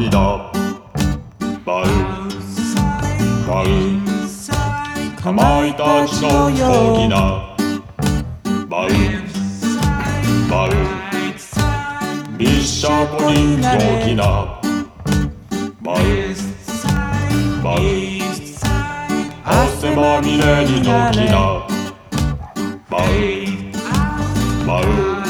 [0.00, 0.50] 涙。
[1.66, 1.88] 舞う
[3.46, 3.52] 舞
[3.96, 6.52] うかまいたちの大
[6.96, 7.16] きな。
[8.68, 8.92] 舞う
[10.48, 10.72] 舞う
[12.38, 13.68] びっしゃこに大
[14.06, 14.58] きな。
[15.82, 16.34] 舞う
[17.62, 18.22] 舞う
[19.44, 21.66] 汗まみれに大きな。
[22.88, 22.96] 舞
[23.44, 24.82] う舞
[25.26, 25.29] う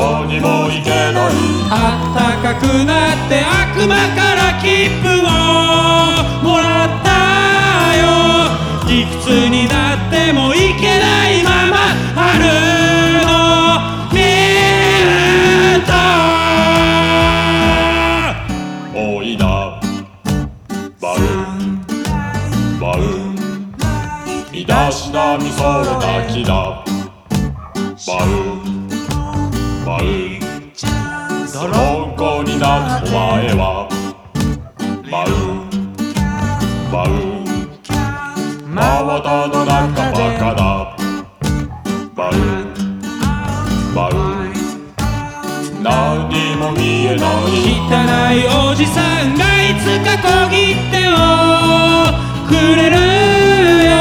[0.00, 1.32] こにも行けない。
[1.70, 1.74] あ
[2.10, 5.28] ったかくなって悪魔から切符を
[6.42, 7.08] もらった
[8.00, 8.02] よ。
[8.88, 11.76] いくつになってもいけないまま
[12.16, 12.48] 春
[13.28, 13.30] の
[14.10, 15.92] 見えた。
[18.98, 19.78] おいな。
[20.98, 21.84] バウン。
[22.80, 23.36] バウン。
[24.50, 26.82] 身だしなみそれだきだ。
[28.06, 28.26] バウ
[28.66, 28.69] ン
[32.60, 33.88] んこになったお前は。
[35.10, 35.28] バウ
[36.92, 37.08] バウ
[38.68, 40.62] 真綿の中バカだ
[42.14, 42.32] バウ
[43.94, 44.12] バウ
[45.82, 47.50] 何にも見えない。
[47.88, 47.96] 汚
[48.34, 51.10] いおじさんがいつか小切手を
[52.46, 52.96] くれる
[53.88, 53.96] よ。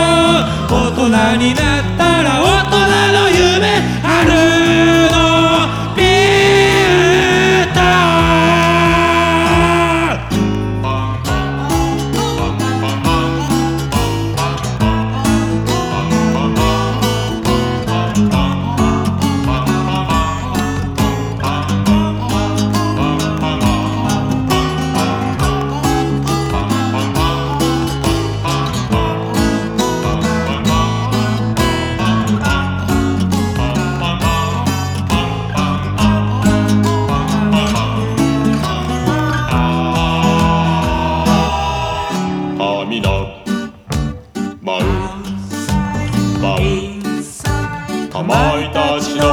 [0.69, 1.07] 大人
[1.37, 2.08] になった
[46.41, 48.09] 舞う。
[48.11, 49.23] かまいたちの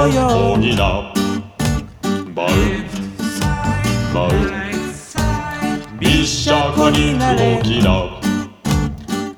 [0.55, 1.17] 大きな。
[2.37, 2.56] 舞う
[4.12, 4.47] 舞う
[5.99, 8.21] びっしゃこに大きな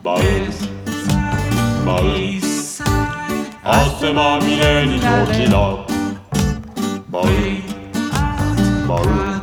[0.03, 0.51] 舞う
[1.87, 2.41] 舞う
[3.63, 5.87] 汗まみれに大きな
[7.09, 7.29] 舞う
[8.89, 9.01] 舞
[9.35, 9.38] う